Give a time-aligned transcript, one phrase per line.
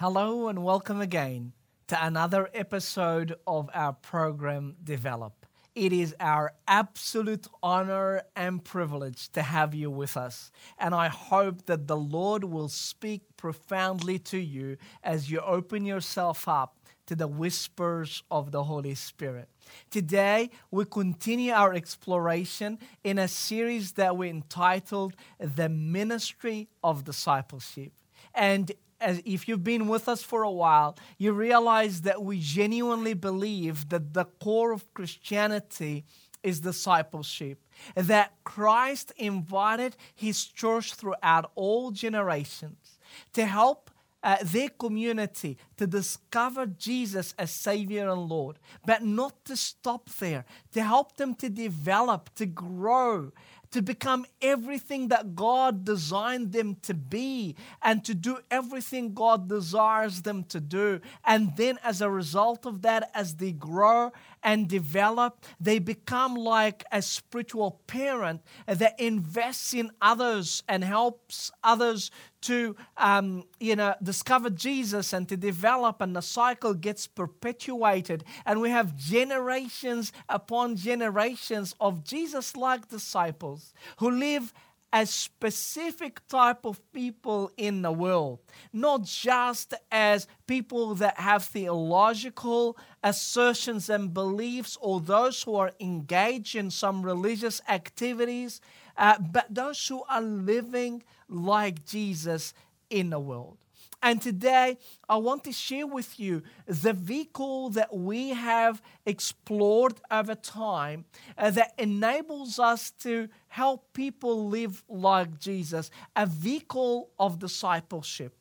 [0.00, 1.52] Hello and welcome again
[1.88, 5.44] to another episode of our program Develop.
[5.74, 10.50] It is our absolute honor and privilege to have you with us.
[10.78, 16.48] And I hope that the Lord will speak profoundly to you as you open yourself
[16.48, 19.50] up to the whispers of the Holy Spirit.
[19.90, 27.92] Today, we continue our exploration in a series that we entitled The Ministry of Discipleship.
[28.34, 33.14] And as if you've been with us for a while, you realize that we genuinely
[33.14, 36.04] believe that the core of Christianity
[36.42, 37.58] is discipleship.
[37.94, 42.98] That Christ invited his church throughout all generations
[43.32, 43.90] to help
[44.22, 50.44] uh, their community to discover Jesus as Savior and Lord, but not to stop there,
[50.72, 53.32] to help them to develop, to grow,
[53.70, 60.22] to become everything that God designed them to be and to do everything God desires
[60.22, 61.00] them to do.
[61.24, 64.12] And then, as a result of that, as they grow
[64.42, 72.10] and develop, they become like a spiritual parent that invests in others and helps others
[72.42, 78.60] to um, you know discover Jesus and to develop, and the cycle gets perpetuated, and
[78.60, 84.54] we have generations upon generations of Jesus-like disciples who live
[84.92, 88.40] a specific type of people in the world,
[88.72, 96.56] not just as people that have theological assertions and beliefs or those who are engaged
[96.56, 98.60] in some religious activities,
[98.96, 102.52] uh, but those who are living like Jesus
[102.90, 103.56] in the world.
[104.02, 110.34] And today, I want to share with you the vehicle that we have explored over
[110.34, 111.04] time
[111.36, 118.34] uh, that enables us to help people live like Jesus, a vehicle of discipleship.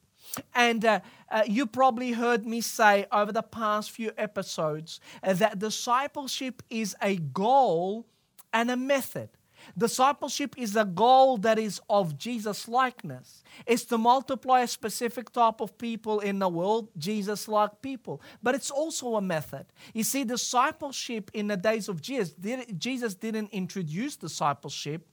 [0.55, 0.99] And uh,
[1.29, 6.95] uh, you probably heard me say over the past few episodes uh, that discipleship is
[7.01, 8.05] a goal
[8.53, 9.29] and a method.
[9.77, 13.43] Discipleship is a goal that is of Jesus likeness.
[13.65, 18.21] It's to multiply a specific type of people in the world, Jesus like people.
[18.43, 19.65] But it's also a method.
[19.93, 22.35] You see, discipleship in the days of Jesus,
[22.77, 25.07] Jesus didn't introduce discipleship.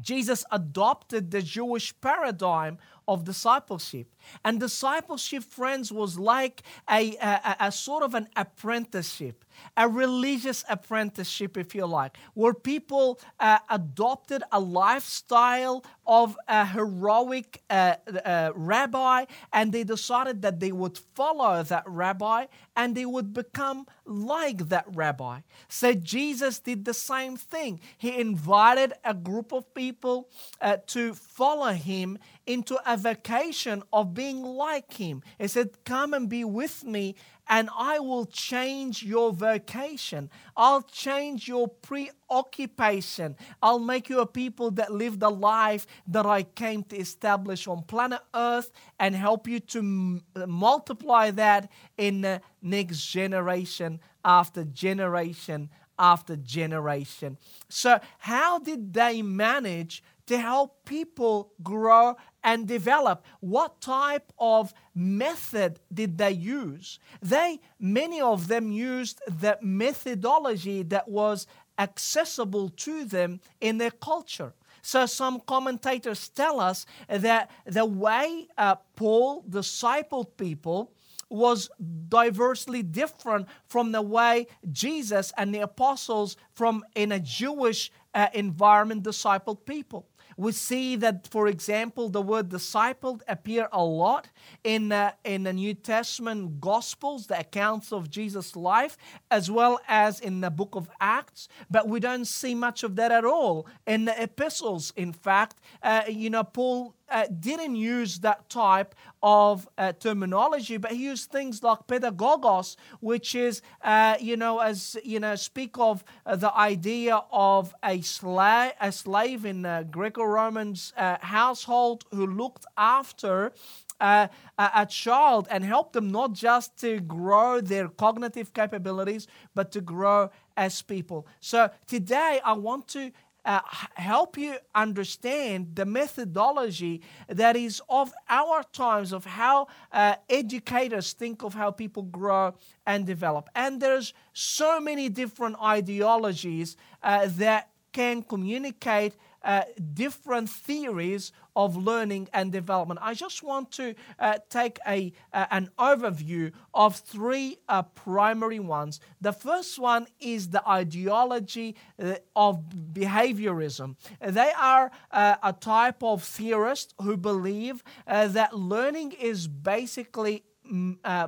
[0.00, 2.78] Jesus adopted the Jewish paradigm
[3.08, 4.08] of discipleship.
[4.44, 9.44] And discipleship, friends, was like a, a, a, sort of an apprenticeship,
[9.76, 17.62] a religious apprenticeship, if you like, where people uh, adopted a lifestyle of a heroic
[17.70, 22.46] uh, uh, rabbi and they decided that they would follow that rabbi
[22.76, 25.40] and they would become like that rabbi.
[25.68, 27.80] So Jesus did the same thing.
[27.98, 30.28] He invited a group of people
[30.60, 35.22] uh, to follow him into a vacation of being like him.
[35.38, 37.16] He said, Come and be with me,
[37.48, 40.30] and I will change your vocation.
[40.56, 43.36] I'll change your preoccupation.
[43.62, 47.82] I'll make you a people that live the life that I came to establish on
[47.82, 55.70] planet Earth and help you to m- multiply that in the next generation after generation
[55.98, 57.38] after generation.
[57.68, 63.24] So, how did they manage to help people grow and develop.
[63.40, 67.00] What type of method did they use?
[67.20, 74.54] They, many of them used the methodology that was accessible to them in their culture.
[74.80, 80.92] So, some commentators tell us that the way uh, Paul discipled people
[81.28, 81.68] was
[82.08, 89.02] diversely different from the way Jesus and the apostles from in a Jewish uh, environment
[89.02, 90.06] discipled people.
[90.36, 94.28] We see that, for example, the word discipled appear a lot
[94.64, 98.98] in, uh, in the New Testament Gospels, the accounts of Jesus' life,
[99.30, 101.48] as well as in the book of Acts.
[101.70, 104.92] But we don't see much of that at all in the epistles.
[104.94, 110.92] In fact, uh, you know, Paul uh, didn't use that type of uh, terminology, but
[110.92, 116.04] he used things like pedagogos, which is, uh, you know, as you know, speak of
[116.24, 122.66] uh, the idea of a slave, a slave in the Greco-Roman uh, household who looked
[122.76, 123.52] after.
[123.98, 129.72] Uh, a, a child and helped them not just to grow their cognitive capabilities, but
[129.72, 131.26] to grow as people.
[131.40, 133.10] So today I want to
[133.46, 133.60] uh,
[133.94, 141.44] help you understand the methodology that is of our times of how uh, educators think
[141.44, 142.52] of how people grow
[142.86, 143.48] and develop.
[143.54, 149.14] And there's so many different ideologies uh, that can communicate
[149.46, 149.62] uh,
[149.94, 152.98] different theories of learning and development.
[153.00, 159.00] I just want to uh, take a, uh, an overview of three uh, primary ones.
[159.20, 163.94] The first one is the ideology uh, of behaviorism.
[164.20, 170.42] They are uh, a type of theorist who believe that learning is basically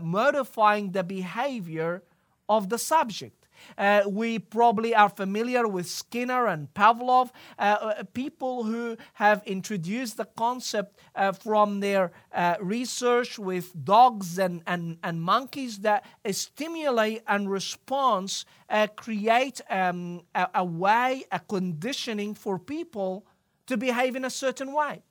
[0.03, 2.03] modifying the behavior
[2.49, 3.48] of the subject.
[3.77, 10.17] Uh, we probably are familiar with Skinner and Pavlov, uh, uh, people who have introduced
[10.17, 17.23] the concept uh, from their uh, research with dogs and, and, and monkeys that stimulate
[17.27, 23.27] and response uh, create um, a, a way, a conditioning for people
[23.67, 25.03] to behave in a certain way.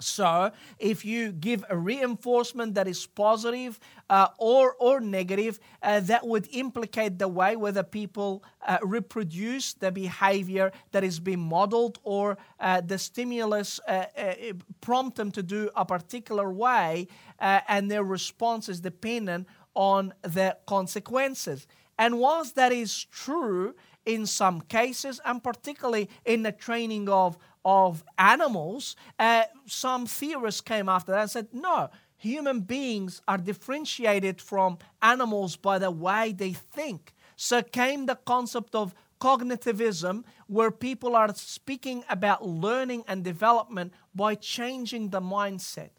[0.00, 6.26] So, if you give a reinforcement that is positive uh, or, or negative, uh, that
[6.26, 12.38] would implicate the way whether people uh, reproduce the behavior that is being modeled or
[12.58, 14.34] uh, the stimulus uh, uh,
[14.80, 17.06] prompt them to do a particular way,
[17.38, 21.66] and their response is dependent on the consequences.
[21.98, 23.74] And whilst that is true
[24.06, 30.88] in some cases, and particularly in the training of of animals, uh, some theorists came
[30.88, 36.52] after that and said, no, human beings are differentiated from animals by the way they
[36.52, 37.14] think.
[37.36, 44.34] So came the concept of cognitivism, where people are speaking about learning and development by
[44.34, 45.90] changing the mindset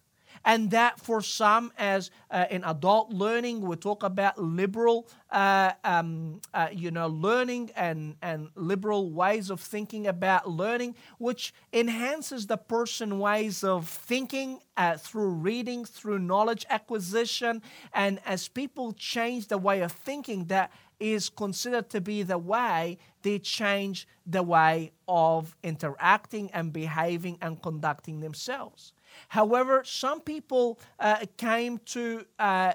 [0.44, 6.42] and that for some, as uh, in adult learning, we talk about liberal, uh, um,
[6.54, 12.58] uh, you know, learning and and liberal ways of thinking about learning, which enhances the
[12.58, 17.62] person ways of thinking uh, through reading, through knowledge acquisition,
[17.94, 20.72] and as people change the way of thinking, that
[21.02, 27.62] is considered to be the way they change the way of interacting and behaving and
[27.62, 28.94] conducting themselves.
[29.30, 32.74] However, some people uh, came to uh,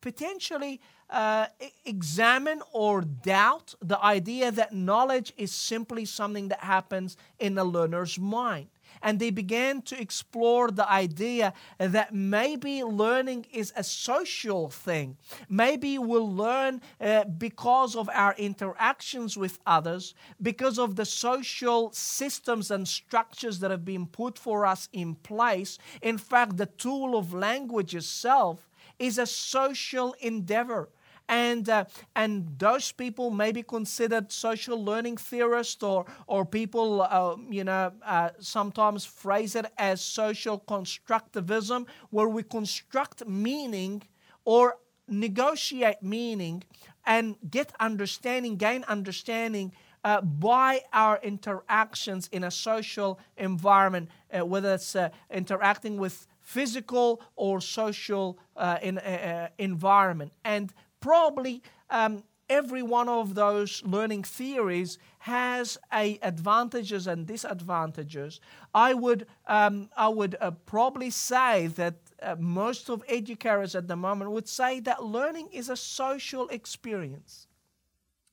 [0.00, 0.80] potentially
[1.10, 1.46] uh,
[1.84, 8.18] examine or doubt the idea that knowledge is simply something that happens in the learner's
[8.18, 8.68] mind
[9.02, 15.16] and they began to explore the idea that maybe learning is a social thing.
[15.48, 22.70] Maybe we'll learn uh, because of our interactions with others, because of the social systems
[22.70, 25.78] and structures that have been put for us in place.
[26.02, 28.68] In fact, the tool of language itself
[28.98, 30.88] is a social endeavor
[31.28, 31.84] and uh,
[32.14, 37.92] and those people may be considered social learning theorists or or people uh, you know
[38.04, 44.02] uh, sometimes phrase it as social constructivism where we construct meaning
[44.44, 44.76] or
[45.06, 46.62] negotiate meaning
[47.06, 49.72] and get understanding gain understanding
[50.04, 57.20] uh, by our interactions in a social environment, uh, whether it's uh, interacting with physical
[57.36, 60.32] or social uh, in, uh, environment.
[60.44, 68.40] And probably um, every one of those learning theories has a advantages and disadvantages.
[68.74, 73.96] I would um, I would uh, probably say that uh, most of educators at the
[73.96, 77.46] moment would say that learning is a social experience,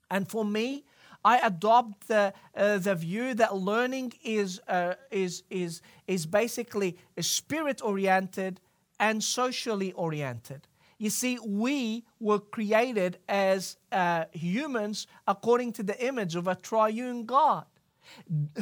[0.09, 0.83] and for me.
[1.25, 7.81] I adopt the, uh, the view that learning is, uh, is, is, is basically spirit
[7.83, 8.61] oriented
[8.99, 10.67] and socially oriented.
[11.05, 17.27] You see, we were created as uh, humans according to the image of a triune
[17.27, 17.67] God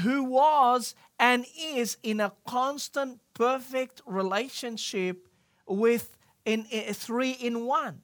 [0.01, 5.25] who was and is in a constant, perfect relationship
[5.65, 8.01] with in, in three in one.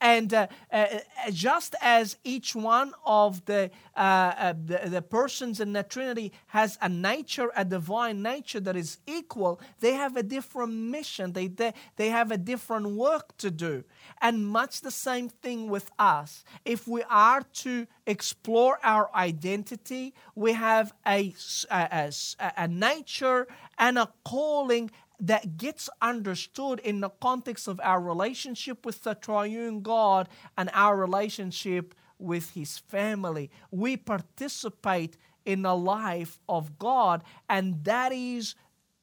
[0.00, 0.86] And uh, uh,
[1.32, 6.78] just as each one of the, uh, uh, the, the, persons in the Trinity has
[6.80, 11.32] a nature, a divine nature that is equal, they have a different mission.
[11.32, 13.82] They, they, they have a different work to do.
[14.20, 16.44] And much the same thing with us.
[16.64, 21.34] If we are to explore our identity, we have a,
[21.70, 28.00] a, a, a nature and a calling that gets understood in the context of our
[28.00, 33.50] relationship with the triune God and our relationship with His family.
[33.70, 38.54] We participate in the life of God, and that is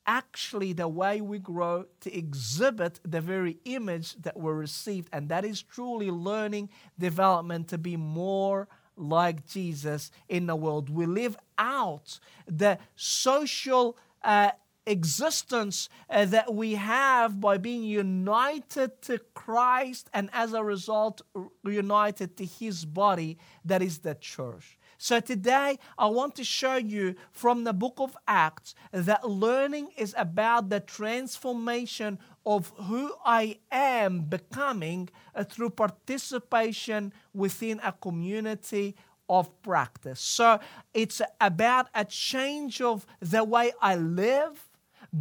[0.07, 5.43] actually the way we grow to exhibit the very image that we received, and that
[5.43, 6.69] is truly learning
[6.99, 10.89] development to be more like Jesus in the world.
[10.89, 13.97] We live out the social.
[14.23, 14.51] Uh,
[14.85, 21.21] existence uh, that we have by being united to Christ and as a result
[21.63, 24.77] united to his body that is the church.
[24.97, 30.15] So today I want to show you from the book of Acts that learning is
[30.17, 38.95] about the transformation of who I am becoming uh, through participation within a community
[39.27, 40.21] of practice.
[40.21, 40.59] So
[40.93, 44.69] it's about a change of the way I live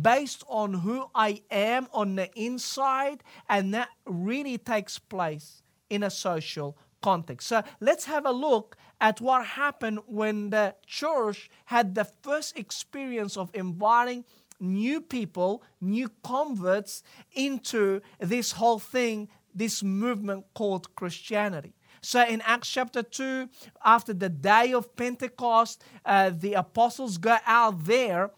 [0.03, 6.11] based on who I am on the inside, and that really takes place in a
[6.11, 7.49] social context.
[7.49, 13.37] So let's have a look at what happened when the church had the first experience
[13.37, 14.25] of inviting
[14.59, 17.03] new people, new converts
[17.35, 21.75] into this whole thing, this movement called Christianity.
[22.01, 23.49] So in Acts chapter 2,
[23.85, 28.31] after the day of Pentecost, uh, the apostles go out there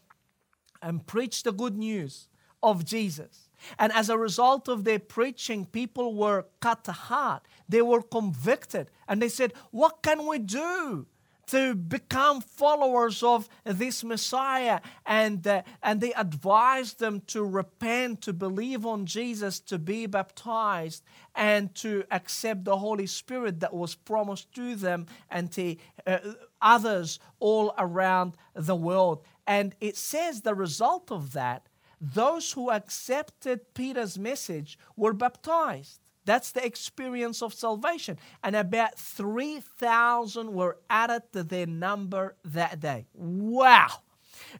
[0.86, 2.28] and preach the good news
[2.62, 3.48] of Jesus.
[3.76, 7.42] And as a result of their preaching, people were cut to heart.
[7.68, 8.88] They were convicted.
[9.08, 11.06] And they said, What can we do?
[11.46, 14.80] to become followers of this Messiah.
[15.06, 21.04] And, uh, and they advised them to repent, to believe on Jesus, to be baptized,
[21.34, 25.76] and to accept the Holy Spirit that was promised to them and to
[26.06, 26.18] uh,
[26.60, 29.22] others all around the world.
[29.46, 31.68] And it says the result of that,
[32.00, 36.00] those who accepted Peter's message were baptized.
[36.24, 38.18] That's the experience of salvation.
[38.42, 43.06] And about 3,000 were added to their number that day.
[43.14, 44.02] Wow!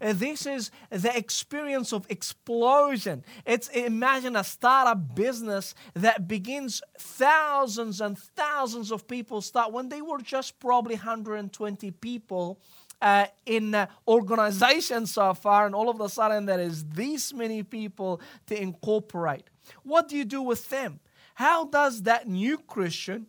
[0.01, 3.25] Uh, this is the experience of explosion.
[3.45, 10.03] It's imagine a startup business that begins thousands and thousands of people start when they
[10.03, 12.61] were just probably 120 people
[13.01, 18.21] uh, in uh, so far, and all of a sudden there is these many people
[18.47, 19.45] to incorporate.
[19.83, 21.01] What do you do with them?
[21.35, 23.27] How does that new Christian,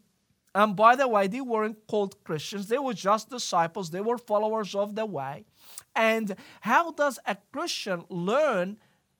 [0.55, 4.73] and by the way, they weren't called Christians, they were just disciples, they were followers
[4.75, 5.45] of the way.
[5.95, 8.77] And how does a Christian learn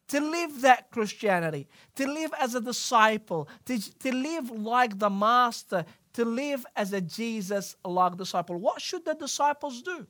[0.08, 5.84] to live that Christianity, to live as a disciple, to, to live like the Master,
[6.14, 8.58] to live as a Jesus like disciple?
[8.58, 10.08] What should the disciples do?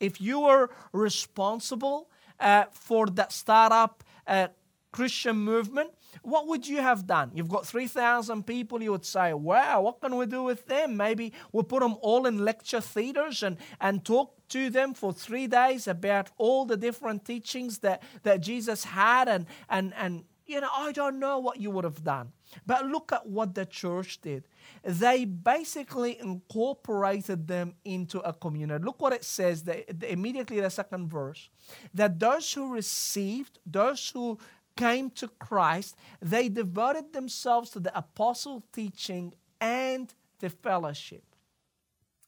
[0.00, 4.48] If you are responsible uh, for that startup uh,
[4.92, 5.90] Christian movement,
[6.22, 7.30] what would you have done?
[7.34, 10.96] You've got 3,000 people, you would say, wow, what can we do with them?
[10.96, 15.46] Maybe we'll put them all in lecture theaters and, and talk to them for three
[15.46, 19.28] days about all the different teachings that, that Jesus had.
[19.28, 22.32] And, and, and, you know, I don't know what you would have done.
[22.66, 24.44] But look at what the church did.
[24.82, 28.84] They basically incorporated them into a community.
[28.84, 31.50] Look what it says, that immediately the second verse,
[31.94, 34.38] that those who received, those who
[34.76, 41.24] came to Christ, they devoted themselves to the apostle teaching and the fellowship.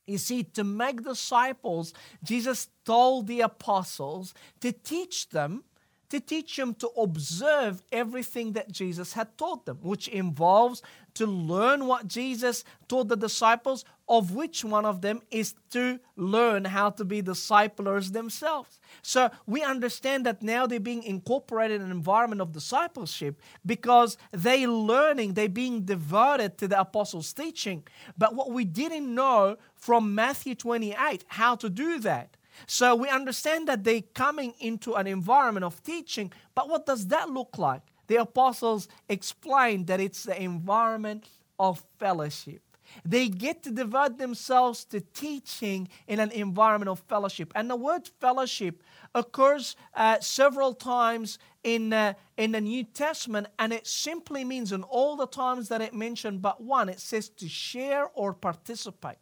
[0.06, 5.62] You see, to make disciples, Jesus told the apostles to teach them
[6.10, 10.82] to teach them to observe everything that Jesus had taught them, which involves
[11.14, 16.64] to learn what Jesus taught the disciples, of which one of them is to learn
[16.64, 18.80] how to be disciplers themselves.
[19.02, 24.68] So we understand that now they're being incorporated in an environment of discipleship because they're
[24.68, 27.84] learning, they're being devoted to the apostles' teaching.
[28.18, 32.36] But what we didn't know from Matthew 28, how to do that.
[32.66, 37.30] So we understand that they're coming into an environment of teaching, but what does that
[37.30, 37.82] look like?
[38.06, 42.62] The apostles explained that it's the environment of fellowship.
[43.04, 47.52] They get to devote themselves to teaching in an environment of fellowship.
[47.54, 48.82] And the word fellowship
[49.14, 54.82] occurs uh, several times in, uh, in the New Testament, and it simply means, in
[54.82, 59.18] all the times that it mentioned but one, it says to share or participate.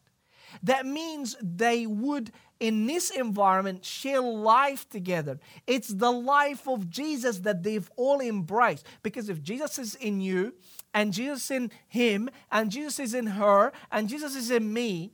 [0.62, 5.38] That means they would, in this environment, share life together.
[5.66, 8.86] It's the life of Jesus that they've all embraced.
[9.02, 10.54] Because if Jesus is in you,
[10.94, 15.12] and Jesus in him, and Jesus is in her, and Jesus is in me,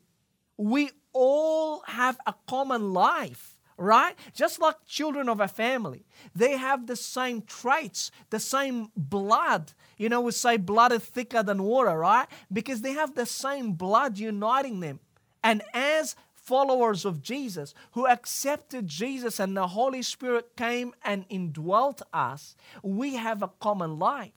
[0.57, 4.15] we all have a common life right?
[4.33, 9.73] Just like children of a family, they have the same traits, the same blood.
[9.97, 12.27] You know, we say blood is thicker than water, right?
[12.53, 15.01] Because they have the same blood uniting them.
[15.45, 22.03] And as followers of Jesus who accepted Jesus and the Holy Spirit came and indwelt
[22.13, 24.33] us, we have a common life.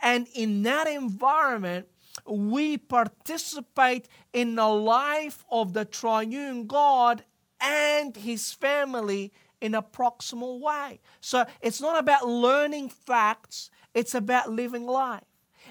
[0.00, 1.88] And in that environment,
[2.26, 7.24] we participate in the life of the triune God
[7.60, 11.00] and his family in a proximal way.
[11.20, 15.24] So it's not about learning facts, it's about living life.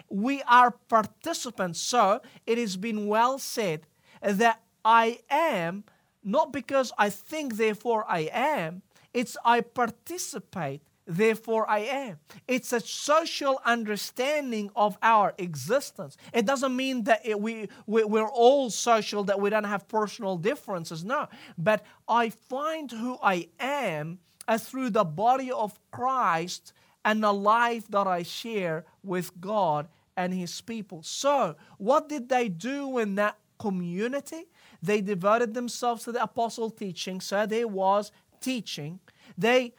[0.09, 1.79] We are participants.
[1.79, 3.85] So it has been well said
[4.21, 5.83] that I am
[6.23, 8.81] not because I think, therefore I am.
[9.13, 12.19] It's I participate, therefore I am.
[12.47, 16.17] It's a social understanding of our existence.
[16.33, 20.37] It doesn't mean that it, we, we, we're all social, that we don't have personal
[20.37, 21.03] differences.
[21.03, 21.27] No.
[21.57, 26.73] But I find who I am as through the body of Christ
[27.05, 31.01] and the life that I share with God and His people.
[31.01, 34.47] So, what did they do in that community?
[34.81, 37.21] They devoted themselves to the apostle teaching.
[37.21, 38.99] So, there was teaching.
[39.37, 39.73] They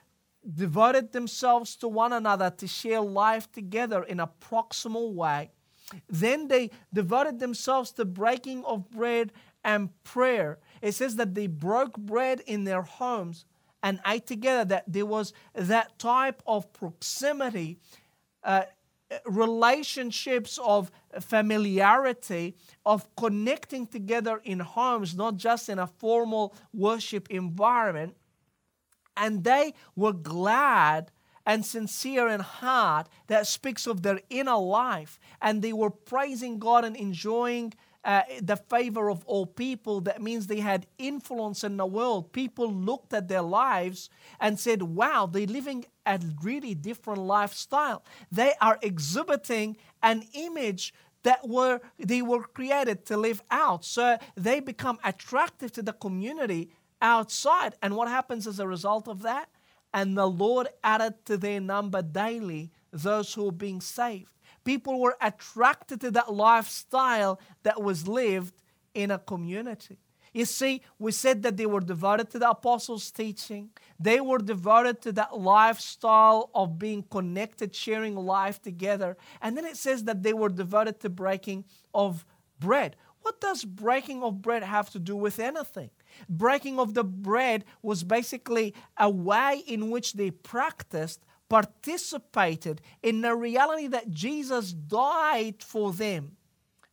[0.54, 5.50] devoted themselves to one another to share life together in a proximal way.
[6.08, 9.32] Then they devoted themselves to breaking of bread
[9.64, 10.58] and prayer.
[10.80, 13.44] It says that they broke bread in their homes
[13.82, 17.78] and ate together, that there was that type of proximity,
[18.44, 18.64] uh,
[19.24, 20.90] relationships of
[21.20, 28.16] familiarity, of connecting together in homes, not just in a formal worship environment.
[29.16, 31.10] And they were glad
[31.46, 35.18] and sincere in heart that speaks of their inner life.
[35.42, 40.00] And they were praising God and enjoying uh, the favor of all people.
[40.00, 42.32] That means they had influence in the world.
[42.32, 44.08] People looked at their lives
[44.40, 48.02] and said, wow, they're living a really different lifestyle.
[48.32, 54.58] They are exhibiting an image that were they were created to live out so they
[54.58, 56.70] become attractive to the community
[57.02, 59.50] outside and what happens as a result of that
[59.92, 64.32] and the lord added to their number daily those who are being saved
[64.64, 68.54] People were attracted to that lifestyle that was lived
[68.94, 69.98] in a community.
[70.32, 73.70] You see, we said that they were devoted to the apostles' teaching.
[73.98, 79.16] They were devoted to that lifestyle of being connected, sharing life together.
[79.42, 82.24] And then it says that they were devoted to breaking of
[82.60, 82.94] bread.
[83.22, 85.90] What does breaking of bread have to do with anything?
[86.28, 93.34] Breaking of the bread was basically a way in which they practiced participated in the
[93.34, 96.36] reality that Jesus died for them.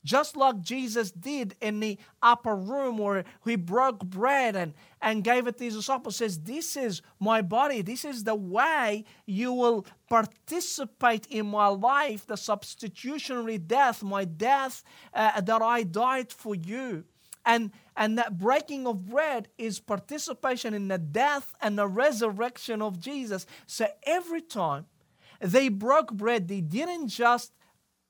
[0.03, 5.47] Just like Jesus did in the upper room where he broke bread and, and gave
[5.47, 7.81] it to his disciples, says, This is my body.
[7.81, 14.81] This is the way you will participate in my life, the substitutionary death, my death
[15.13, 17.03] uh, that I died for you.
[17.47, 22.99] And, and that breaking of bread is participation in the death and the resurrection of
[22.99, 23.45] Jesus.
[23.65, 24.85] So every time
[25.39, 27.53] they broke bread, they didn't just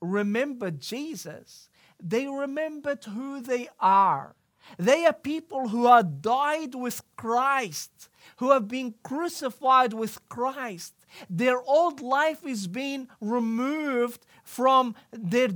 [0.02, 1.69] remember Jesus,
[2.02, 4.36] they remembered who they are.
[4.77, 10.93] They are people who are died with Christ, who have been crucified with Christ.
[11.30, 15.49] Their old life is being removed from their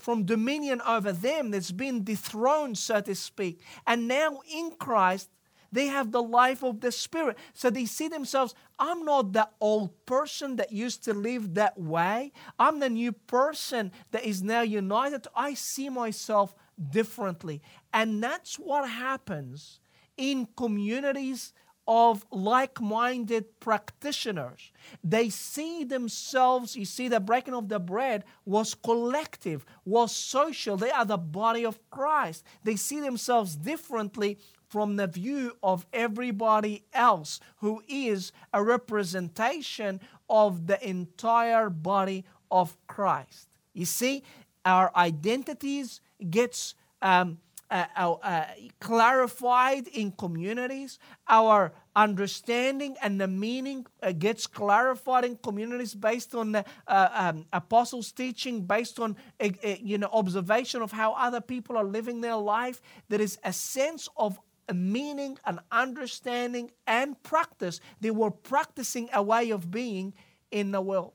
[0.00, 1.52] from dominion over them.
[1.54, 3.60] It's been dethroned, so to speak.
[3.86, 5.28] And now in Christ,
[5.72, 7.38] they have the life of the Spirit.
[7.54, 12.32] So they see themselves, I'm not the old person that used to live that way.
[12.58, 15.26] I'm the new person that is now united.
[15.34, 16.54] I see myself
[16.90, 17.62] differently.
[17.92, 19.80] And that's what happens
[20.16, 21.52] in communities
[21.86, 24.70] of like minded practitioners.
[25.02, 30.76] They see themselves, you see, the breaking of the bread was collective, was social.
[30.76, 32.44] They are the body of Christ.
[32.62, 40.00] They see themselves differently from the view of everybody else who is a representation
[40.30, 43.48] of the entire body of Christ.
[43.74, 44.22] You see,
[44.64, 46.00] our identities
[46.30, 47.38] gets um,
[47.72, 48.44] uh, uh, uh,
[48.80, 50.98] clarified in communities.
[51.26, 57.46] Our understanding and the meaning uh, gets clarified in communities based on the uh, um,
[57.50, 59.48] apostles' teaching, based on uh,
[59.80, 62.82] you know observation of how other people are living their life.
[63.08, 67.80] There is a sense of a meaning, an understanding, and practice.
[68.02, 70.12] They were practicing a way of being
[70.50, 71.14] in the world.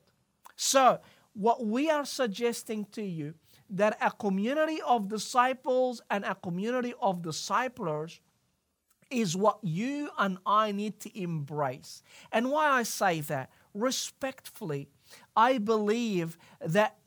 [0.56, 1.00] So,
[1.34, 3.36] what we are suggesting to you
[3.70, 8.20] that a community of disciples and a community of disciplers
[9.10, 12.04] is what you and I need to embrace.
[12.32, 14.90] And why I say that, respectfully,
[15.36, 16.98] I believe that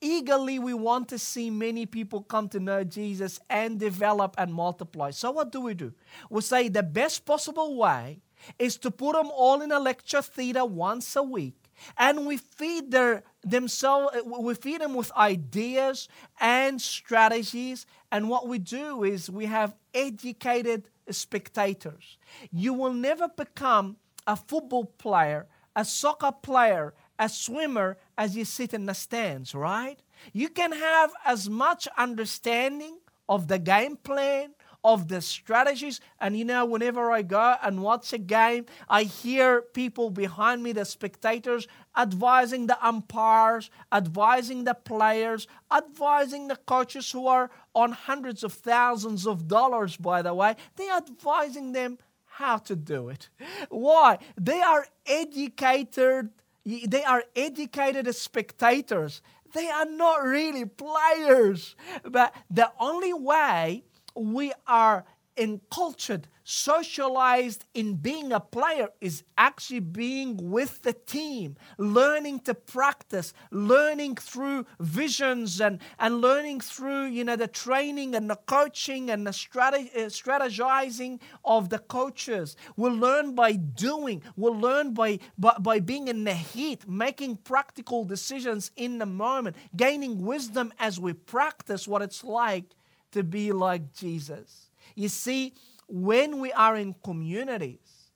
[0.00, 5.10] eagerly we want to see many people come to know Jesus and develop and multiply.
[5.10, 5.92] So, what do we do?
[6.28, 8.20] We say the best possible way
[8.58, 11.59] is to put them all in a lecture theater once a week
[11.96, 16.08] and we feed their themselves uh, we feed them with ideas
[16.40, 17.86] and strategies.
[18.12, 22.18] And what we do is we have educated spectators.
[22.52, 28.74] You will never become a football player a soccer player a swimmer as you sit
[28.74, 30.02] in the stands right?
[30.32, 36.00] You can have as much understanding of the game plan of the strategies.
[36.20, 40.72] And you know, whenever I go and watch a game, I hear people behind me,
[40.72, 41.66] the spectators,
[41.96, 49.26] advising the umpires, advising the players, advising the coaches who are on hundreds of thousands
[49.26, 50.56] of dollars, by the way.
[50.76, 53.28] They're advising them how to do it.
[53.68, 54.18] Why?
[54.40, 56.30] They are educated.
[56.64, 59.20] They are educated spectators.
[59.52, 61.74] They are not really players.
[62.04, 65.04] But the only way we are
[65.40, 73.32] encultured, socialized in being a player is actually being with the team, learning to practice,
[73.50, 79.26] learning through visions and, and learning through, you know, the training and the coaching and
[79.26, 82.54] the uh, strategizing of the coaches.
[82.76, 84.22] We'll learn by doing.
[84.36, 89.56] We'll learn by, by, by being in the heat, making practical decisions in the moment,
[89.74, 92.74] gaining wisdom as we practice what it's like
[93.12, 94.70] to be like Jesus.
[94.94, 95.54] You see,
[95.88, 98.12] when we are in communities,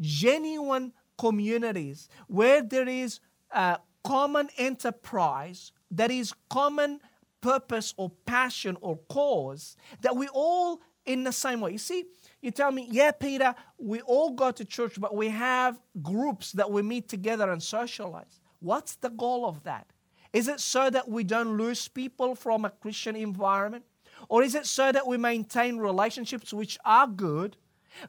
[0.00, 3.20] genuine communities, where there is
[3.50, 7.00] a common enterprise, that is common
[7.40, 11.72] purpose or passion or cause, that we all in the same way.
[11.72, 12.04] You see,
[12.40, 16.70] you tell me, yeah, Peter, we all go to church, but we have groups that
[16.70, 18.40] we meet together and socialize.
[18.60, 19.86] What's the goal of that?
[20.32, 23.84] Is it so that we don't lose people from a Christian environment?
[24.28, 27.56] Or is it so that we maintain relationships which are good?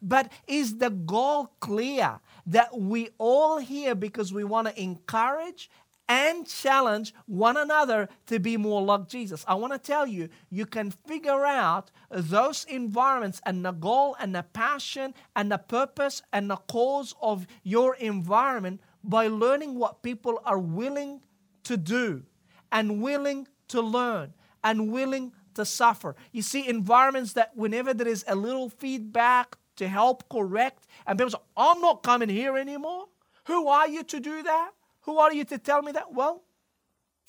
[0.02, 5.70] But is the goal clear that we all here because we want to encourage
[6.08, 9.44] and challenge one another to be more like Jesus.
[9.48, 14.36] I want to tell you, you can figure out those environments and the goal and
[14.36, 20.40] the passion and the purpose and the cause of your environment by learning what people
[20.46, 21.22] are willing
[21.64, 22.24] to do
[22.72, 26.16] and willing to learn and willing to suffer.
[26.32, 31.32] You see, environments that whenever there is a little feedback to help correct, and people
[31.32, 33.06] say, I'm not coming here anymore.
[33.46, 34.72] Who are you to do that?
[35.02, 36.14] Who are you to tell me that?
[36.14, 36.44] Well,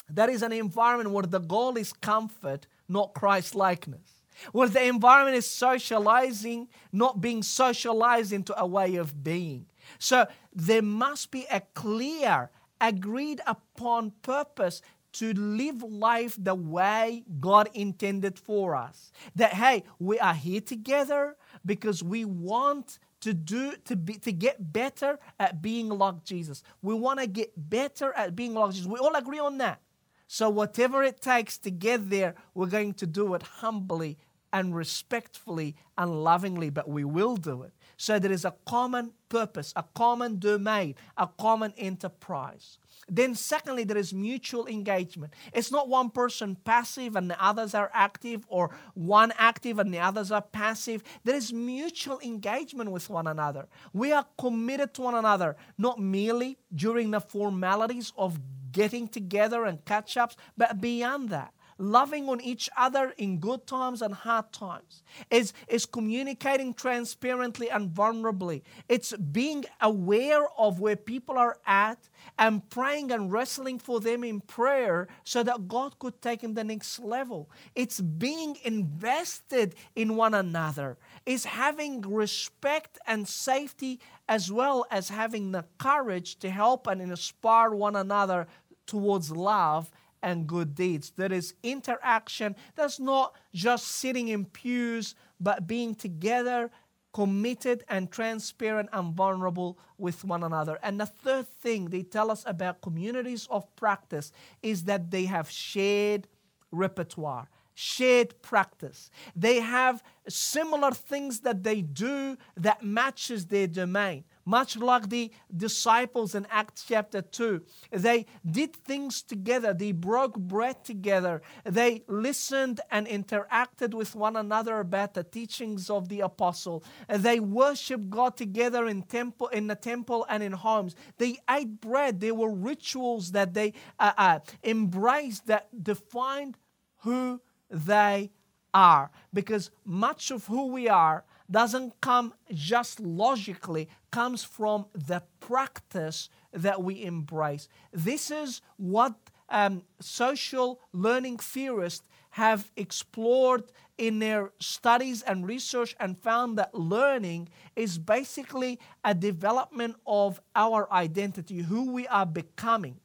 [0.08, 4.22] that is an environment where the goal is comfort, not Christ likeness.
[4.52, 9.66] Where the environment is socializing, not being socialized into a way of being.
[9.98, 14.82] So there must be a clear, agreed upon purpose
[15.18, 19.12] to live life the way God intended for us.
[19.34, 24.72] That hey, we are here together because we want to do to be to get
[24.72, 26.62] better at being like Jesus.
[26.82, 28.86] We want to get better at being like Jesus.
[28.86, 29.80] We all agree on that.
[30.28, 34.18] So whatever it takes to get there, we're going to do it humbly
[34.52, 37.72] and respectfully and lovingly, but we will do it.
[37.96, 42.78] So there is a common purpose, a common domain, a common enterprise.
[43.08, 45.32] Then, secondly, there is mutual engagement.
[45.52, 50.00] It's not one person passive and the others are active, or one active and the
[50.00, 51.02] others are passive.
[51.24, 53.68] There is mutual engagement with one another.
[53.92, 58.38] We are committed to one another, not merely during the formalities of
[58.72, 64.02] getting together and catch ups, but beyond that loving on each other in good times
[64.02, 65.02] and hard times.
[65.30, 68.62] It's, it's communicating transparently and vulnerably.
[68.88, 72.08] It's being aware of where people are at
[72.38, 76.60] and praying and wrestling for them in prayer so that God could take them to
[76.60, 77.50] the next level.
[77.74, 80.96] It's being invested in one another.
[81.24, 87.70] It's having respect and safety as well as having the courage to help and inspire
[87.70, 88.46] one another
[88.86, 89.90] towards love
[90.26, 91.12] and good deeds.
[91.16, 92.56] There is interaction.
[92.74, 96.72] That's not just sitting in pews, but being together,
[97.14, 100.80] committed and transparent and vulnerable with one another.
[100.82, 105.48] And the third thing they tell us about communities of practice is that they have
[105.48, 106.26] shared
[106.72, 109.10] repertoire shared practice.
[109.36, 116.34] They have similar things that they do that matches their domain much like the disciples
[116.34, 117.60] in Acts chapter 2.
[117.90, 124.80] They did things together, they broke bread together, they listened and interacted with one another
[124.80, 126.82] about the teachings of the apostle.
[127.08, 130.94] They worshiped God together in temple in the temple and in homes.
[131.18, 132.20] They ate bread.
[132.20, 136.56] There were rituals that they uh, uh, embraced that defined
[136.98, 138.30] who they
[138.72, 139.10] are.
[139.32, 146.82] Because much of who we are doesn't come just logically, comes from the practice that
[146.82, 147.68] we embrace.
[147.92, 149.14] This is what
[149.48, 153.64] um, social learning theorists have explored
[153.96, 160.92] in their studies and research and found that learning is basically a development of our
[160.92, 163.00] identity, who we are becoming.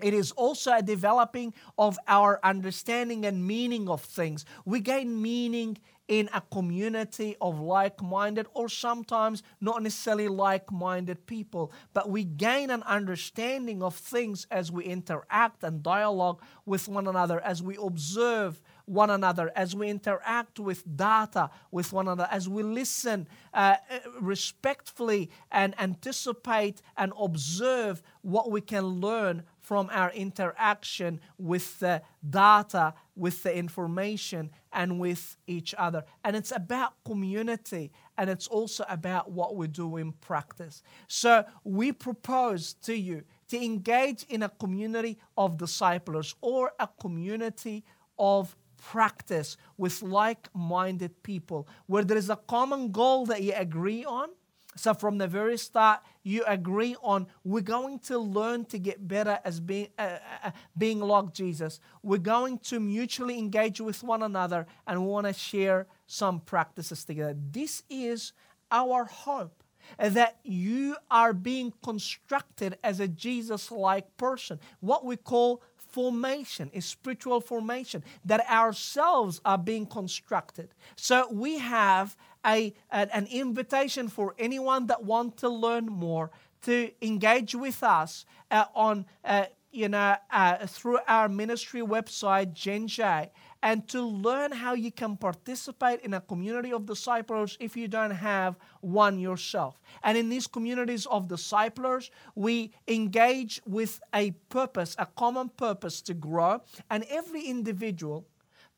[0.00, 4.44] It is also a developing of our understanding and meaning of things.
[4.64, 5.78] We gain meaning
[6.12, 12.22] in a community of like minded, or sometimes not necessarily like minded people, but we
[12.22, 17.76] gain an understanding of things as we interact and dialogue with one another, as we
[17.76, 18.60] observe
[18.92, 23.76] one another, as we interact with data with one another, as we listen uh,
[24.20, 32.92] respectfully and anticipate and observe what we can learn from our interaction with the data,
[33.16, 36.04] with the information, and with each other.
[36.22, 40.82] And it's about community and it's also about what we do in practice.
[41.08, 47.84] So we propose to you to engage in a community of disciples or a community
[48.18, 54.04] of practice with like minded people where there is a common goal that you agree
[54.04, 54.28] on.
[54.74, 59.38] So, from the very start, you agree on we're going to learn to get better
[59.44, 61.78] as being, uh, uh, being like Jesus.
[62.02, 67.04] We're going to mutually engage with one another and we want to share some practices
[67.04, 67.36] together.
[67.50, 68.32] This is
[68.70, 69.62] our hope
[69.98, 76.84] that you are being constructed as a Jesus like person, what we call formation, is
[76.84, 80.68] spiritual formation, that ourselves are being constructed.
[80.96, 86.30] So we have a, an invitation for anyone that want to learn more
[86.62, 93.28] to engage with us uh, on, uh, you know, uh, through our ministry website, Genj,
[93.62, 98.10] and to learn how you can participate in a community of disciples if you don't
[98.10, 99.80] have one yourself.
[100.02, 106.14] And in these communities of disciples, we engage with a purpose, a common purpose to
[106.14, 108.26] grow, and every individual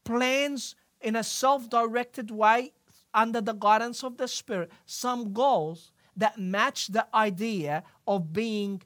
[0.05, 2.73] plans in a self directed way
[3.15, 8.83] under the guidance of the Spirit some goals that match the idea of being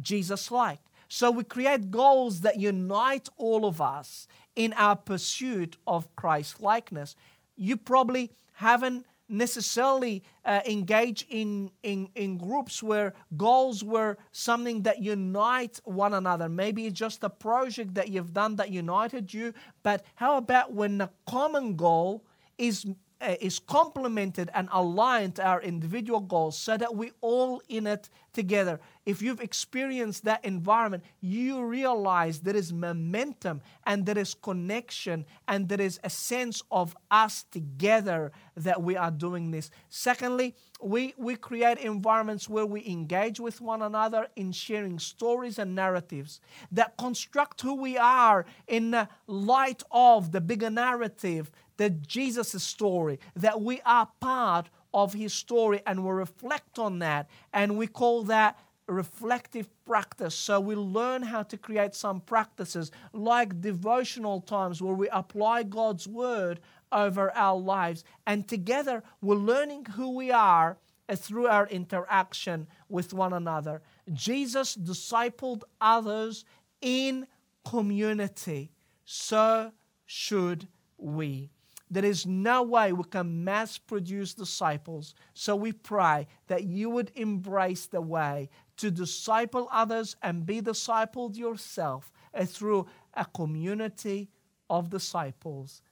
[0.00, 0.80] Jesus like.
[1.08, 7.16] So we create goals that unite all of us in our pursuit of Christ likeness.
[7.56, 15.02] You probably haven't necessarily uh, engaged in, in, in groups where goals were something that
[15.02, 16.48] unite one another.
[16.48, 20.98] Maybe it's just a project that you've done that united you, but how about when
[20.98, 22.24] the common goal
[22.58, 22.86] is
[23.22, 28.08] uh, is complemented and aligned to our individual goals so that we all in it
[28.32, 28.80] together.
[29.06, 35.68] If you've experienced that environment, you realize there is momentum and there is connection and
[35.68, 39.70] there is a sense of us together that we are doing this.
[39.88, 45.74] Secondly, we, we create environments where we engage with one another in sharing stories and
[45.74, 46.40] narratives
[46.70, 53.18] that construct who we are in the light of the bigger narrative that Jesus' story,
[53.34, 57.28] that we are part of his story and we reflect on that.
[57.52, 60.34] And we call that reflective practice.
[60.34, 66.06] So we learn how to create some practices like devotional times where we apply God's
[66.06, 66.60] word
[66.92, 68.04] over our lives.
[68.26, 70.78] And together we're learning who we are
[71.08, 73.82] uh, through our interaction with one another.
[74.12, 76.44] Jesus discipled others
[76.80, 77.26] in
[77.64, 78.70] community.
[79.04, 79.72] So
[80.06, 81.50] should we.
[81.90, 85.14] There is no way we can mass produce disciples.
[85.34, 91.36] So we pray that you would embrace the way to disciple others and be discipled
[91.36, 94.30] yourself uh, through a community
[94.70, 95.82] of disciples.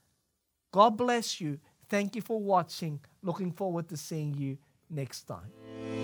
[0.70, 1.58] God bless you.
[1.88, 3.00] Thank you for watching.
[3.22, 5.99] Looking forward to seeing you next time.